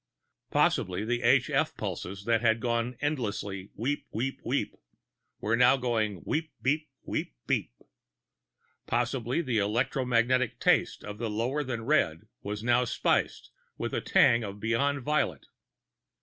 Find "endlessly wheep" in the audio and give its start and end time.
3.01-4.07